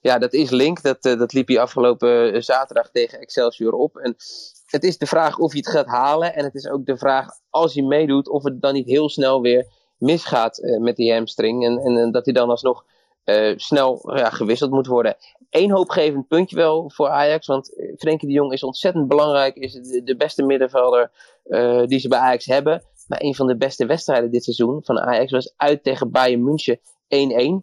ja, 0.01 0.19
dat 0.19 0.33
is 0.33 0.51
link. 0.51 0.83
Dat, 0.83 1.03
dat 1.03 1.33
liep 1.33 1.49
hij 1.49 1.61
afgelopen 1.61 2.45
zaterdag 2.45 2.91
tegen 2.91 3.21
Excelsior 3.21 3.73
op. 3.73 3.97
En 3.97 4.17
het 4.67 4.85
is 4.85 4.99
de 4.99 5.07
vraag 5.07 5.39
of 5.39 5.53
hij 5.53 5.61
het 5.65 5.75
gaat 5.75 5.87
halen. 5.87 6.35
En 6.35 6.45
het 6.45 6.55
is 6.55 6.69
ook 6.69 6.87
de 6.87 6.97
vraag, 6.97 7.29
als 7.51 7.75
hij 7.75 7.83
meedoet, 7.83 8.29
of 8.29 8.45
het 8.45 8.61
dan 8.61 8.73
niet 8.73 8.87
heel 8.87 9.09
snel 9.09 9.43
weer 9.43 9.67
misgaat 9.99 10.61
met 10.81 10.97
die 10.97 11.13
hamstring. 11.13 11.65
En, 11.65 11.79
en 11.79 12.13
dat 12.13 12.25
hij 12.25 12.35
dan 12.35 12.51
alsnog 12.51 12.85
snel 13.57 14.13
ja, 14.17 14.31
gewisseld 14.31 14.71
moet 14.71 14.87
worden 14.87 15.17
één 15.51 15.71
hoopgevend 15.71 16.29
puntje 16.29 16.57
wel 16.57 16.91
voor 16.91 17.09
Ajax. 17.09 17.47
Want 17.47 17.77
eh, 17.77 17.88
Frenkie 17.99 18.29
de 18.29 18.35
Jong 18.35 18.53
is 18.53 18.63
ontzettend 18.63 19.09
belangrijk. 19.09 19.57
Is 19.57 19.73
de, 20.05 20.17
beste 20.17 20.43
middenvelder 20.43 21.11
uh, 21.45 21.85
die 21.87 21.99
ze 21.99 22.09
bij 22.09 22.19
Ajax 22.19 22.47
hebben. 22.47 22.83
Maar 23.07 23.23
een 23.23 23.35
van 23.35 23.47
de 23.47 23.57
beste 23.57 23.87
wedstrijden 23.87 24.31
dit 24.31 24.45
seizoen 24.45 24.85
van 24.85 24.99
Ajax 24.99 25.33
was 25.33 25.55
uit 25.57 25.83
tegen 25.83 26.11
Bayern 26.11 26.45
München 26.45 26.79
1-1. 26.79 26.81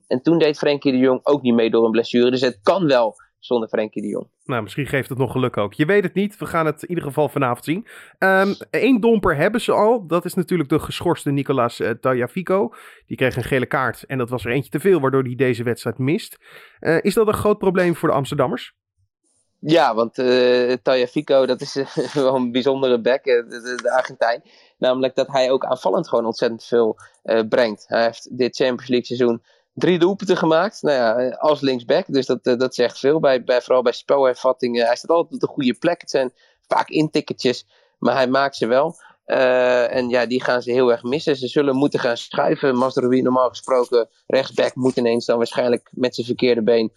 En 0.08 0.22
toen 0.22 0.38
deed 0.38 0.58
Frenkie 0.58 0.92
de 0.92 0.98
Jong 0.98 1.20
ook 1.24 1.42
niet 1.42 1.54
mee 1.54 1.70
door 1.70 1.86
een 1.86 1.92
blessure. 1.92 2.32
Dus 2.32 2.42
het 2.42 2.60
kan 2.64 2.88
wel 2.88 3.16
zonder 3.40 3.70
Frenkie 3.70 4.02
de 4.02 4.08
Jong. 4.08 4.28
Nou, 4.44 4.64
misschien 4.64 4.86
geeft 4.86 5.10
het 5.10 5.18
nog 5.18 5.32
geluk 5.32 5.58
ook. 5.58 5.74
Je 5.74 5.86
weet 5.86 6.04
het 6.04 6.14
niet. 6.14 6.38
We 6.38 6.46
gaan 6.46 6.66
het 6.66 6.82
in 6.82 6.90
ieder 6.90 7.04
geval 7.04 7.30
vanavond 7.30 7.64
zien. 7.64 7.88
Eén 8.18 8.58
um, 8.72 9.00
domper 9.00 9.36
hebben 9.36 9.62
ze 9.62 9.72
al. 9.72 10.08
Dat 10.08 10.26
is 10.26 10.34
natuurlijk 10.34 10.70
de 10.70 10.80
geschorste 10.80 11.32
Nicolas 11.32 11.80
uh, 11.80 11.90
Tagliafico. 11.90 12.74
Die 13.06 13.18
kreeg 13.18 13.36
een 13.36 13.44
gele 13.44 13.66
kaart 13.66 14.04
en 14.04 14.18
dat 14.18 14.30
was 14.30 14.46
er 14.46 14.52
eentje 14.52 14.72
te 14.72 14.80
veel, 14.80 15.00
waardoor 15.00 15.24
hij 15.24 15.36
deze 15.36 15.64
wedstrijd 15.64 15.98
mist. 15.98 16.38
Uh, 16.80 16.98
is 17.02 17.14
dat 17.14 17.28
een 17.28 17.34
groot 17.34 17.58
probleem 17.58 17.96
voor 17.96 18.10
de 18.10 18.16
Amsterdammers? 18.16 18.74
Ja, 19.60 19.96
want 19.96 20.18
uh, 20.18 20.74
Tagliafico, 20.74 21.46
dat 21.46 21.62
is 21.62 21.78
wel 22.14 22.36
een 22.36 22.52
bijzondere 22.52 23.02
back, 23.02 23.24
de, 23.24 23.80
de, 23.82 23.92
Argentijn. 23.92 24.44
Namelijk 24.78 25.16
dat 25.16 25.28
hij 25.28 25.52
ook 25.52 25.66
aanvallend 25.66 26.08
gewoon 26.08 26.26
ontzettend 26.26 26.64
veel 26.64 26.98
brengt. 27.50 27.86
Hij 27.88 28.04
heeft 28.04 28.38
dit 28.38 28.56
Champions 28.56 28.88
League 28.88 29.06
seizoen 29.06 29.42
drie 29.76 30.00
doelpunten 30.00 30.38
gemaakt. 30.38 30.82
Nou 30.82 31.22
ja, 31.22 31.30
als 31.30 31.62
linksback. 31.62 32.06
Dus 32.08 32.26
dat, 32.26 32.40
eh, 32.44 32.58
dat 32.58 32.76
zegt 32.76 33.00
veel. 33.00 33.20
Bij, 33.20 33.44
bij, 33.44 33.62
vooral 33.62 33.82
bij 33.82 33.92
spelhervattingen. 33.92 34.86
Hij 34.86 34.96
staat 34.96 35.10
altijd 35.10 35.34
op 35.34 35.40
de 35.40 35.54
goede 35.54 35.74
plek. 35.74 36.02
Het 36.02 36.10
zijn 36.10 36.34
vaak 36.68 36.90
intikketjes. 36.90 37.68
Maar 38.00 38.16
hij 38.16 38.28
maakt 38.28 38.56
ze 38.56 38.68
wel. 38.68 38.96
Uh, 39.26 39.96
en 39.96 40.10
ja, 40.10 40.26
die 40.26 40.44
gaan 40.44 40.62
ze 40.62 40.72
heel 40.72 40.92
erg 40.92 41.04
missen. 41.04 41.36
Ze 41.36 41.48
zullen 41.48 41.76
moeten 41.76 42.00
gaan 42.00 42.18
schuiven. 42.18 42.76
Mastrowi 42.76 43.22
normaal 43.22 43.50
gesproken 43.50 44.10
rechtsback 44.28 44.76
moet 44.76 44.98
ineens 44.98 45.26
dan 45.26 45.38
waarschijnlijk 45.38 45.90
met 45.92 46.16
zijn 46.16 46.28
verkeerde 46.28 46.64
been 46.64 46.92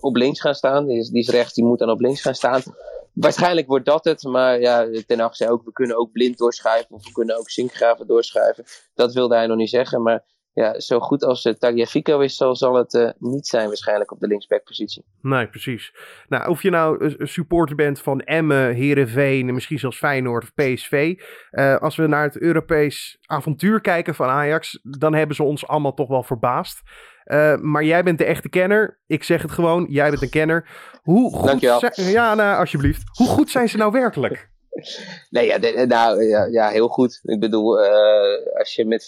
op 0.00 0.16
links 0.16 0.40
gaan 0.40 0.54
staan. 0.54 0.86
Die 0.86 0.98
is, 0.98 1.08
die 1.08 1.20
is 1.20 1.28
rechts, 1.28 1.54
die 1.54 1.64
moet 1.64 1.78
dan 1.78 1.90
op 1.90 2.00
links 2.00 2.20
gaan 2.20 2.34
staan. 2.34 2.62
waarschijnlijk 3.12 3.66
wordt 3.66 3.84
dat 3.84 4.04
het, 4.04 4.22
maar 4.22 4.60
ja, 4.60 4.88
Ten 5.06 5.20
Hag 5.20 5.36
zei 5.36 5.50
ook, 5.50 5.64
we 5.64 5.72
kunnen 5.72 5.98
ook 5.98 6.12
blind 6.12 6.38
doorschuiven 6.38 6.94
of 6.94 7.04
we 7.04 7.12
kunnen 7.12 7.38
ook 7.38 7.50
zinkgraven 7.50 8.06
doorschuiven. 8.06 8.64
Dat 8.94 9.12
wilde 9.12 9.34
hij 9.34 9.46
nog 9.46 9.56
niet 9.56 9.70
zeggen, 9.70 10.02
maar 10.02 10.24
ja, 10.52 10.80
zo 10.80 11.00
goed 11.00 11.24
als 11.24 11.44
uh, 11.44 11.52
Tagliafico 11.52 12.20
is, 12.20 12.36
zal, 12.36 12.56
zal 12.56 12.74
het 12.74 12.94
uh, 12.94 13.10
niet 13.18 13.46
zijn 13.46 13.66
waarschijnlijk 13.66 14.12
op 14.12 14.20
de 14.20 14.26
linksbackpositie. 14.26 15.04
Nee, 15.20 15.48
precies. 15.48 15.94
Nou, 16.28 16.48
of 16.48 16.62
je 16.62 16.70
nou 16.70 17.14
een 17.18 17.28
supporter 17.28 17.76
bent 17.76 18.00
van 18.00 18.20
Emmen, 18.20 18.74
Herenveen, 18.74 19.54
misschien 19.54 19.78
zelfs 19.78 19.98
Feyenoord 19.98 20.42
of 20.42 20.54
PSV. 20.54 21.14
Uh, 21.50 21.76
als 21.76 21.96
we 21.96 22.06
naar 22.06 22.22
het 22.22 22.38
Europees 22.38 23.18
avontuur 23.26 23.80
kijken 23.80 24.14
van 24.14 24.28
Ajax, 24.28 24.80
dan 24.82 25.14
hebben 25.14 25.36
ze 25.36 25.42
ons 25.42 25.66
allemaal 25.66 25.94
toch 25.94 26.08
wel 26.08 26.22
verbaasd. 26.22 26.80
maar 27.60 27.84
jij 27.84 28.02
bent 28.02 28.18
de 28.18 28.24
echte 28.24 28.48
kenner. 28.48 29.00
Ik 29.06 29.24
zeg 29.24 29.42
het 29.42 29.50
gewoon, 29.50 29.86
jij 29.88 30.10
bent 30.10 30.22
een 30.22 30.30
kenner. 30.30 30.68
Hoe 31.02 31.34
goed 31.34 31.46
Dankjewel. 31.46 31.78
Zijn, 31.78 32.10
ja, 32.10 32.34
nou, 32.34 32.58
alsjeblieft. 32.58 33.02
Hoe 33.18 33.28
goed 33.28 33.50
zijn 33.50 33.68
ze 33.68 33.76
nou 33.76 33.92
werkelijk? 33.92 34.49
Nee, 35.30 35.46
ja, 35.46 35.84
nou, 35.84 36.24
ja, 36.24 36.44
ja, 36.44 36.68
heel 36.68 36.88
goed. 36.88 37.20
Ik 37.22 37.40
bedoel, 37.40 37.84
uh, 37.84 38.58
als 38.58 38.74
je 38.74 38.86
met 38.86 39.04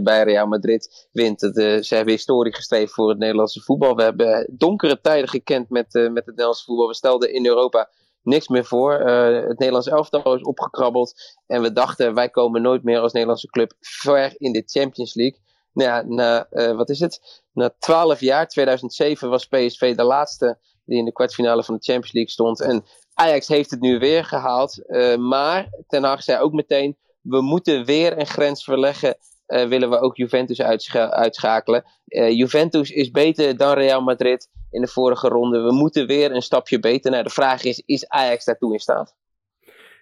4-1 0.00 0.02
bij 0.02 0.22
Real 0.22 0.46
Madrid 0.46 1.08
wint, 1.12 1.40
het, 1.40 1.56
uh, 1.56 1.82
ze 1.82 1.94
hebben 1.94 2.14
historie 2.14 2.54
geschreven 2.54 2.94
voor 2.94 3.08
het 3.08 3.18
Nederlandse 3.18 3.60
voetbal. 3.60 3.96
We 3.96 4.02
hebben 4.02 4.46
donkere 4.50 5.00
tijden 5.00 5.28
gekend 5.28 5.70
met, 5.70 5.92
met 5.92 6.14
het 6.14 6.26
Nederlandse 6.26 6.64
voetbal. 6.64 6.88
We 6.88 6.94
stelden 6.94 7.32
in 7.32 7.46
Europa 7.46 7.90
niks 8.22 8.48
meer 8.48 8.64
voor. 8.64 8.92
het 8.92 9.58
Nederlandse 9.58 9.90
elftal 9.90 10.34
is 10.34 10.42
opgekrabbeld. 10.42 11.14
En 11.46 11.62
we 11.62 11.72
dachten, 11.72 12.14
wij 12.14 12.28
komen 12.28 12.62
nooit 12.62 12.82
meer 12.82 12.98
als 12.98 13.12
Nederlandse 13.12 13.50
club 13.50 13.72
ver 13.80 14.34
in 14.36 14.52
de 14.52 14.62
Champions 14.66 15.14
League. 15.14 15.38
Nou 15.72 15.90
ja, 15.90 16.02
na, 16.06 16.48
wat 16.74 16.88
is 16.88 17.00
het? 17.00 17.42
Na 17.52 17.74
12 17.78 18.20
jaar, 18.20 18.48
2007 18.48 19.30
was 19.30 19.46
PSV 19.46 19.96
de 19.96 20.02
laatste 20.02 20.58
die 20.84 20.98
in 20.98 21.04
de 21.04 21.12
kwartfinale 21.12 21.64
van 21.64 21.74
de 21.74 21.82
Champions 21.82 22.12
League 22.12 22.32
stond. 22.32 22.60
En 22.60 22.84
Ajax 23.18 23.48
heeft 23.48 23.70
het 23.70 23.80
nu 23.80 23.98
weer 23.98 24.24
gehaald. 24.24 24.82
Uh, 24.86 25.16
maar 25.16 25.68
Ten 25.88 26.04
Hag 26.04 26.22
zei 26.22 26.40
ook 26.40 26.52
meteen, 26.52 26.96
we 27.20 27.40
moeten 27.40 27.84
weer 27.84 28.18
een 28.18 28.26
grens 28.26 28.64
verleggen. 28.64 29.16
Uh, 29.46 29.64
willen 29.64 29.90
we 29.90 29.98
ook 29.98 30.16
Juventus 30.16 30.62
uitscha 30.62 31.10
uitschakelen. 31.10 31.84
Uh, 32.06 32.30
Juventus 32.30 32.90
is 32.90 33.10
beter 33.10 33.56
dan 33.56 33.74
Real 33.74 34.00
Madrid 34.00 34.48
in 34.70 34.80
de 34.80 34.88
vorige 34.88 35.28
ronde. 35.28 35.60
We 35.60 35.72
moeten 35.72 36.06
weer 36.06 36.34
een 36.34 36.42
stapje 36.42 36.78
beter. 36.78 37.10
Nou, 37.10 37.22
de 37.22 37.30
vraag 37.30 37.64
is, 37.64 37.82
is 37.86 38.08
Ajax 38.08 38.44
daartoe 38.44 38.72
in 38.72 38.78
staat? 38.78 39.14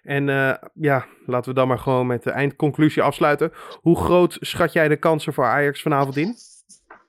En 0.03 0.25
ja, 0.73 1.05
laten 1.25 1.49
we 1.49 1.55
dan 1.55 1.67
maar 1.67 1.79
gewoon 1.79 2.07
met 2.07 2.23
de 2.23 2.31
eindconclusie 2.31 3.01
afsluiten. 3.01 3.51
Hoe 3.81 3.97
groot 3.97 4.37
schat 4.39 4.73
jij 4.73 4.87
de 4.87 4.97
kansen 4.97 5.33
voor 5.33 5.45
Ajax 5.45 5.81
vanavond 5.81 6.17
in? 6.17 6.35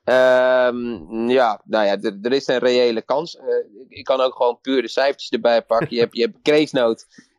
Um, 0.08 1.28
ja, 1.28 1.60
nou 1.64 1.86
ja, 1.86 1.98
er 2.22 2.32
is 2.32 2.46
een 2.46 2.58
reële 2.58 3.02
kans. 3.02 3.34
Uh, 3.34 3.42
ik 3.88 4.04
kan 4.04 4.20
ook 4.20 4.34
gewoon 4.34 4.58
puur 4.60 4.82
de 4.82 4.88
cijfertjes 4.88 5.30
erbij 5.30 5.62
pakken. 5.62 5.94
Je 5.94 6.00
hebt, 6.00 6.16
je 6.16 6.32
hebt 6.42 6.72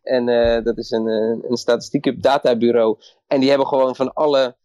En 0.03 0.27
uh, 0.27 0.63
dat 0.63 0.77
is 0.77 0.91
een, 0.91 1.07
een 1.49 1.57
statistiek 1.57 2.23
databureau. 2.23 2.97
En 3.27 3.39
die 3.39 3.49
hebben 3.49 3.67
gewoon 3.67 3.95
van 3.95 4.13
alle 4.13 4.55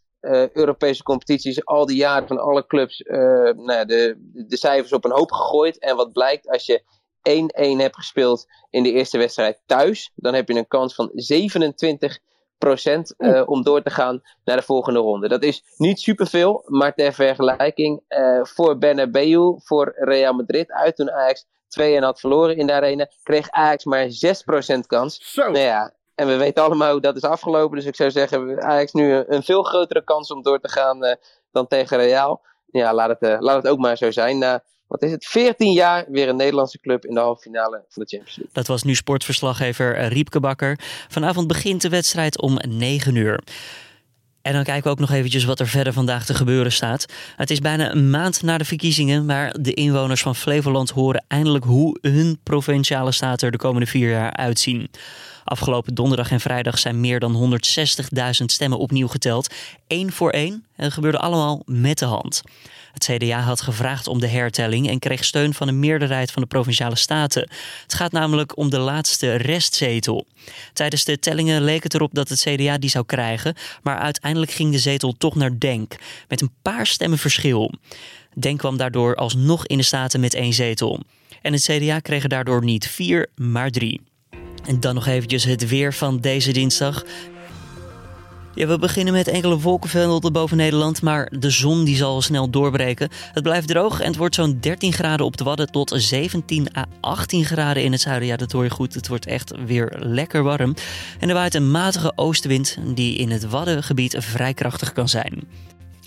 Europese 0.53 1.03
competities, 1.03 1.65
al 1.65 1.87
die 1.87 1.97
jaren 1.97 2.29
van 2.29 2.39
alle 2.39 2.67
clubs, 2.67 2.99
nou 2.99 3.73
ja, 3.73 3.85
de, 3.85 4.17
de 4.33 4.57
cijfers 4.57 4.93
op 4.93 5.05
een 5.05 5.13
hoop 5.13 5.33
gegooid. 5.33 5.79
En 5.79 5.97
wat 5.97 6.13
blijkt, 6.13 6.49
als 6.49 6.67
je 6.67 6.83
1-1 7.23 7.81
hebt 7.81 7.97
gespeeld 7.97 8.47
in 8.71 8.83
de 8.83 8.93
eerste 8.93 9.19
wedstrijd 9.19 9.61
thuis, 9.67 10.13
dan 10.15 10.35
heb 10.35 10.49
je 10.49 10.55
een 10.55 10.69
kans 10.69 10.95
van 10.95 11.11
27 11.15 12.19
procent 12.65 13.15
uh, 13.19 13.43
om 13.47 13.63
door 13.63 13.83
te 13.83 13.91
gaan 13.91 14.23
naar 14.45 14.57
de 14.57 14.63
volgende 14.63 14.99
ronde. 14.99 15.29
Dat 15.29 15.43
is 15.43 15.63
niet 15.77 16.01
superveel, 16.01 16.63
maar 16.67 16.95
ter 16.95 17.13
vergelijking 17.13 18.03
uh, 18.09 18.41
voor 18.43 18.79
Bernabeu, 18.79 19.55
voor 19.59 19.93
Real 19.97 20.33
Madrid 20.33 20.71
uit 20.71 20.97
toen 20.97 21.11
Ajax 21.11 21.47
2 21.69 21.97
en 21.97 22.03
had 22.03 22.21
verloren 22.21 22.57
in 22.57 22.67
de 22.67 22.73
arena, 22.73 23.09
kreeg 23.23 23.51
Ajax 23.51 23.85
maar 23.85 24.07
6% 24.77 24.79
kans. 24.87 25.33
Zo. 25.33 25.43
Nou 25.43 25.59
ja, 25.59 25.95
en 26.15 26.27
we 26.27 26.37
weten 26.37 26.65
allemaal 26.65 26.93
hoe 26.93 27.01
dat 27.01 27.17
is 27.17 27.23
afgelopen, 27.23 27.77
dus 27.77 27.87
ik 27.87 27.97
zou 27.97 28.11
zeggen 28.11 28.63
Ajax 28.63 28.93
nu 28.93 29.13
een, 29.13 29.35
een 29.35 29.43
veel 29.43 29.63
grotere 29.63 30.05
kans 30.05 30.31
om 30.31 30.43
door 30.43 30.61
te 30.61 30.69
gaan 30.69 31.05
uh, 31.05 31.15
dan 31.53 31.67
tegen 31.67 31.99
Real. 31.99 32.43
Ja, 32.67 32.95
laat 32.95 33.21
het, 33.21 33.41
laat 33.41 33.63
het 33.63 33.73
ook 33.73 33.79
maar 33.79 33.97
zo 33.97 34.11
zijn. 34.11 34.39
Na 34.39 34.63
wat 34.93 35.03
is 35.03 35.11
het, 35.11 35.27
14 35.27 35.73
jaar 35.73 36.05
weer 36.09 36.29
een 36.29 36.37
Nederlandse 36.37 36.79
club 36.79 37.05
in 37.05 37.15
de 37.15 37.21
halve 37.21 37.43
finale 37.43 37.85
van 37.89 38.03
de 38.03 38.09
Champions 38.09 38.37
League. 38.37 38.55
Dat 38.55 38.67
was 38.67 38.83
nu 38.83 38.95
sportverslaggever 38.95 39.97
eh, 39.97 40.09
Riepke 40.09 40.41
Bakker. 40.41 40.79
Vanavond 41.09 41.47
begint 41.47 41.83
de 41.83 41.89
wedstrijd 41.89 42.41
om 42.41 42.59
9 42.69 43.15
uur. 43.15 43.41
En 44.43 44.53
dan 44.53 44.65
kijken 44.65 44.85
we 44.85 44.91
ook 44.91 44.99
nog 44.99 45.11
eventjes 45.11 45.45
wat 45.45 45.61
er 45.61 45.67
verder 45.67 45.93
vandaag 45.93 46.25
te 46.25 46.35
gebeuren 46.35 46.73
staat. 46.73 47.07
Het 47.37 47.51
is 47.51 47.59
bijna 47.59 47.91
een 47.91 48.11
maand 48.11 48.43
na 48.43 48.59
de 48.59 48.65
verkiezingen, 48.65 49.27
maar 49.27 49.55
de 49.61 49.75
inwoners 49.75 50.23
van 50.23 50.37
Flevoland 50.37 50.91
horen 50.91 51.25
eindelijk 51.29 51.65
hoe 51.65 51.99
hun 52.01 52.39
provinciale 52.43 53.13
staten 53.13 53.47
er 53.47 53.53
de 53.53 53.59
komende 53.59 53.87
vier 53.87 54.11
jaar 54.11 54.33
uitzien. 54.33 54.91
Afgelopen 55.45 55.95
donderdag 55.95 56.31
en 56.31 56.41
vrijdag 56.41 56.79
zijn 56.79 57.01
meer 57.01 57.21
dan 57.21 57.59
160.000 57.59 58.45
stemmen 58.45 58.79
opnieuw 58.79 59.09
geteld. 59.09 59.55
Eén 59.87 60.13
voor 60.13 60.31
één. 60.31 60.53
En 60.53 60.85
dat 60.85 60.93
gebeurde 60.93 61.19
allemaal 61.19 61.63
met 61.67 61.99
de 61.99 62.05
hand. 62.05 62.43
Het 62.93 63.05
CDA 63.05 63.41
had 63.41 63.61
gevraagd 63.61 64.07
om 64.07 64.21
de 64.21 64.27
hertelling 64.27 64.89
en 64.89 64.99
kreeg 64.99 65.25
steun 65.25 65.55
van 65.55 65.69
een 65.69 65.79
meerderheid 65.79 66.31
van 66.31 66.43
de 66.43 66.49
provinciale 66.49 66.97
staten. 66.97 67.51
Het 67.83 67.95
gaat 67.95 68.13
namelijk 68.13 68.57
om 68.57 68.71
de 68.71 68.79
laatste 68.79 69.35
restzetel. 69.35 70.27
Tijdens 70.73 71.05
de 71.05 71.19
tellingen 71.19 71.63
leek 71.63 71.83
het 71.83 71.95
erop 71.95 72.15
dat 72.15 72.29
het 72.29 72.41
CDA 72.41 72.79
die 72.79 72.91
zou 72.91 73.05
krijgen, 73.05 73.55
maar 73.83 73.99
uiteindelijk 73.99 74.53
ging 74.53 74.73
de 74.73 74.79
zetel 74.79 75.15
toch 75.19 75.35
naar 75.35 75.59
Denk, 75.59 75.97
met 76.29 76.41
een 76.41 76.53
paar 76.63 76.87
stemmen 76.87 77.19
verschil. 77.19 77.75
Denk 78.35 78.59
kwam 78.59 78.77
daardoor 78.77 79.15
alsnog 79.15 79.67
in 79.67 79.77
de 79.77 79.83
staten 79.83 80.21
met 80.21 80.35
één 80.35 80.53
zetel. 80.53 81.01
En 81.43 81.53
het 81.53 81.63
CDA 81.63 81.99
kreeg 81.99 82.27
daardoor 82.27 82.65
niet 82.65 82.89
vier, 82.89 83.29
maar 83.35 83.71
drie. 83.71 84.01
En 84.65 84.81
dan 84.81 84.95
nog 84.95 85.07
eventjes 85.07 85.45
het 85.45 85.69
weer 85.69 85.95
van 85.95 86.21
deze 86.21 86.53
dinsdag. 86.53 87.05
Ja, 88.55 88.67
we 88.67 88.79
beginnen 88.79 89.13
met 89.13 89.29
enkele 89.29 89.59
wolkenvelden 89.59 90.33
boven 90.33 90.57
Nederland, 90.57 91.03
maar 91.03 91.33
de 91.39 91.51
zon 91.51 91.85
die 91.85 91.97
zal 91.97 92.23
snel 92.23 92.51
doorbreken. 92.51 93.09
Het 93.33 93.43
blijft 93.43 93.69
droog 93.69 94.01
en 94.01 94.07
het 94.07 94.17
wordt 94.17 94.35
zo'n 94.35 94.59
13 94.61 94.93
graden 94.93 95.27
op 95.27 95.37
de 95.37 95.45
Wadden 95.45 95.71
tot 95.71 95.93
17 95.97 96.77
à 96.77 96.85
18 97.01 97.45
graden 97.45 97.83
in 97.83 97.93
het 97.93 98.01
zuiden. 98.01 98.29
Ja, 98.29 98.37
dat 98.37 98.53
hoor 98.53 98.65
je 98.65 98.71
goed. 98.71 98.95
Het 98.95 99.09
wordt 99.09 99.27
echt 99.27 99.53
weer 99.67 99.97
lekker 99.99 100.43
warm. 100.43 100.75
En 101.19 101.29
er 101.29 101.35
waait 101.35 101.55
een 101.55 101.71
matige 101.71 102.13
oostenwind 102.17 102.77
die 102.95 103.17
in 103.17 103.31
het 103.31 103.49
Waddengebied 103.49 104.17
vrij 104.19 104.55
krachtig 104.55 104.93
kan 104.93 105.09
zijn. 105.09 105.49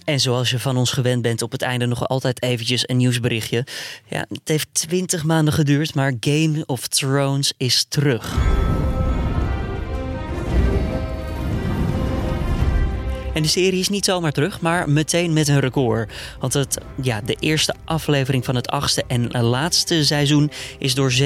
En 0.04 0.20
zoals 0.20 0.50
je 0.50 0.60
van 0.60 0.78
ons 0.78 0.92
gewend 0.92 1.22
bent, 1.22 1.42
op 1.42 1.52
het 1.52 1.62
einde 1.62 1.86
nog 1.86 2.08
altijd 2.08 2.44
eventjes 2.44 2.90
een 2.90 2.98
nieuwsberichtje. 2.98 3.66
Ja, 4.10 4.26
het 4.30 4.48
heeft 4.48 4.68
20 4.72 5.24
maanden 5.24 5.54
geduurd, 5.54 5.96
maar 5.96 6.14
Game 6.20 6.64
of 6.66 6.88
Thrones 6.88 7.54
is 7.58 7.86
terug. 7.90 8.36
En 13.36 13.42
de 13.42 13.48
serie 13.48 13.80
is 13.80 13.90
niet 13.90 14.06
zomaar 14.06 14.32
terug, 14.32 14.62
maar 14.62 14.90
meteen 14.90 15.34
met 15.34 15.48
een 15.48 15.60
record. 15.60 16.12
Want 16.40 16.54
het, 16.54 16.78
ja, 17.02 17.22
de 17.22 17.36
eerste 17.40 17.76
aflevering 17.86 18.46
van 18.46 18.56
het 18.56 18.68
achtste 18.68 19.04
en 19.08 19.42
laatste 19.42 20.06
seizoen 20.06 20.52
is 20.80 20.96
door 20.96 21.14
17,4 21.22 21.26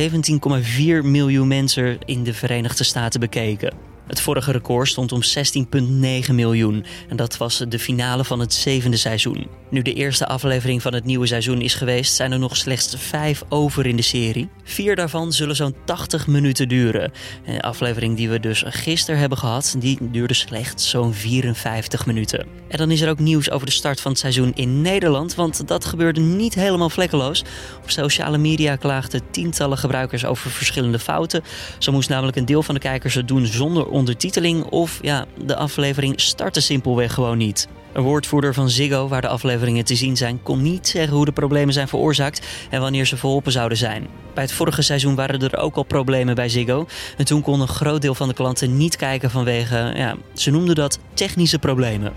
miljoen 1.03 1.47
mensen 1.47 1.99
in 2.05 2.23
de 2.23 2.33
Verenigde 2.33 2.83
Staten 2.83 3.19
bekeken. 3.19 3.73
Het 4.09 4.21
vorige 4.21 4.51
record 4.51 4.87
stond 4.87 5.11
om 5.11 5.21
16,9 5.23 6.33
miljoen 6.33 6.85
en 7.09 7.15
dat 7.15 7.37
was 7.37 7.63
de 7.67 7.79
finale 7.79 8.23
van 8.23 8.39
het 8.39 8.53
zevende 8.53 8.97
seizoen. 8.97 9.47
Nu 9.69 9.81
de 9.81 9.93
eerste 9.93 10.27
aflevering 10.27 10.81
van 10.81 10.93
het 10.93 11.05
nieuwe 11.05 11.27
seizoen 11.27 11.61
is 11.61 11.73
geweest, 11.73 12.15
zijn 12.15 12.31
er 12.31 12.39
nog 12.39 12.57
slechts 12.57 12.95
vijf 12.97 13.43
over 13.49 13.85
in 13.85 13.95
de 13.95 14.01
serie. 14.01 14.49
Vier 14.63 14.95
daarvan 14.95 15.33
zullen 15.33 15.55
zo'n 15.55 15.75
80 15.85 16.27
minuten 16.27 16.67
duren. 16.67 17.11
De 17.45 17.61
aflevering 17.61 18.17
die 18.17 18.29
we 18.29 18.39
dus 18.39 18.63
gisteren 18.65 19.19
hebben 19.19 19.37
gehad, 19.37 19.75
die 19.79 19.97
duurde 20.11 20.33
slechts 20.33 20.89
zo'n 20.89 21.13
54 21.13 22.05
minuten. 22.05 22.45
En 22.67 22.77
dan 22.77 22.91
is 22.91 23.01
er 23.01 23.09
ook 23.09 23.19
nieuws 23.19 23.51
over 23.51 23.65
de 23.65 23.71
start 23.71 24.01
van 24.01 24.11
het 24.11 24.19
seizoen 24.19 24.51
in 24.55 24.81
Nederland, 24.81 25.35
want 25.35 25.67
dat 25.67 25.85
gebeurde 25.85 26.19
niet 26.19 26.55
helemaal 26.55 26.89
vlekkeloos. 26.89 27.43
Op 27.83 27.89
sociale 27.89 28.37
media 28.37 28.75
klaagden 28.75 29.21
tientallen 29.31 29.77
gebruikers 29.77 30.25
over 30.25 30.51
verschillende 30.51 30.99
fouten. 30.99 31.43
Zo 31.79 31.91
moest 31.91 32.09
namelijk 32.09 32.37
een 32.37 32.45
deel 32.45 32.63
van 32.63 32.75
de 32.75 32.81
kijkers 32.81 33.13
het 33.13 33.27
doen 33.27 33.45
zonder 33.45 33.87
ondertiteling 33.99 34.63
of 34.63 34.99
ja, 35.01 35.25
de 35.45 35.55
aflevering 35.55 36.21
startte 36.21 36.61
simpelweg 36.61 37.13
gewoon 37.13 37.37
niet. 37.37 37.67
Een 37.93 38.03
woordvoerder 38.03 38.53
van 38.53 38.69
Ziggo, 38.69 39.07
waar 39.07 39.21
de 39.21 39.27
afleveringen 39.27 39.85
te 39.85 39.95
zien 39.95 40.17
zijn, 40.17 40.43
kon 40.43 40.61
niet 40.61 40.87
zeggen 40.87 41.15
hoe 41.15 41.25
de 41.25 41.31
problemen 41.31 41.73
zijn 41.73 41.87
veroorzaakt 41.87 42.47
en 42.69 42.81
wanneer 42.81 43.05
ze 43.05 43.17
verholpen 43.17 43.51
zouden 43.51 43.77
zijn. 43.77 44.07
Bij 44.33 44.43
het 44.43 44.53
vorige 44.53 44.81
seizoen 44.81 45.15
waren 45.15 45.39
er 45.39 45.57
ook 45.57 45.75
al 45.75 45.83
problemen 45.83 46.35
bij 46.35 46.49
Ziggo. 46.49 46.87
En 47.17 47.25
toen 47.25 47.41
kon 47.41 47.61
een 47.61 47.67
groot 47.67 48.01
deel 48.01 48.15
van 48.15 48.27
de 48.27 48.33
klanten 48.33 48.77
niet 48.77 48.95
kijken 48.95 49.29
vanwege, 49.29 49.93
ja, 49.95 50.15
ze 50.33 50.51
noemden 50.51 50.75
dat 50.75 50.99
technische 51.13 51.59
problemen. 51.59 52.13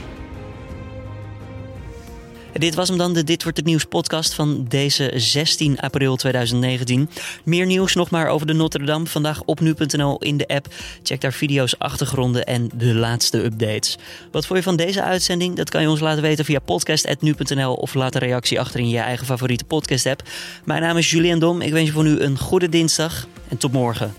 Dit 2.53 2.75
was 2.75 2.89
hem 2.89 2.99
dan, 2.99 3.13
de 3.13 3.25
Dit 3.25 3.43
Wordt 3.43 3.59
Het 3.59 3.67
Nieuws 3.67 3.85
podcast 3.85 4.35
van 4.35 4.65
deze 4.69 5.13
16 5.15 5.81
april 5.81 6.17
2019. 6.17 7.11
Meer 7.45 7.67
nieuws 7.67 7.95
nog 7.95 8.11
maar 8.11 8.29
over 8.29 8.47
de 8.47 8.53
Notre 8.53 8.85
Dame. 8.85 9.07
Vandaag 9.07 9.43
op 9.43 9.61
nu.nl 9.61 10.19
in 10.19 10.37
de 10.37 10.47
app. 10.47 10.75
Check 11.03 11.21
daar 11.21 11.33
video's, 11.33 11.75
achtergronden 11.79 12.47
en 12.47 12.71
de 12.75 12.95
laatste 12.95 13.45
updates. 13.45 13.99
Wat 14.31 14.47
vond 14.47 14.59
je 14.59 14.65
van 14.65 14.77
deze 14.77 15.03
uitzending? 15.03 15.57
Dat 15.57 15.71
kan 15.71 15.83
je 15.83 15.91
ons 15.91 16.01
laten 16.01 16.23
weten 16.23 16.45
via 16.45 16.59
podcast.nu.nl 16.59 17.75
of 17.75 17.95
laat 17.95 18.15
een 18.15 18.21
reactie 18.21 18.61
achter 18.61 18.81
in 18.81 18.89
je 18.89 18.99
eigen 18.99 19.27
favoriete 19.27 19.65
podcast 19.65 20.07
app. 20.07 20.23
Mijn 20.65 20.83
naam 20.83 20.97
is 20.97 21.11
Julian 21.11 21.39
Dom. 21.39 21.61
Ik 21.61 21.73
wens 21.73 21.87
je 21.87 21.93
voor 21.93 22.05
nu 22.05 22.21
een 22.21 22.39
goede 22.39 22.69
dinsdag 22.69 23.27
en 23.49 23.57
tot 23.57 23.73
morgen. 23.73 24.15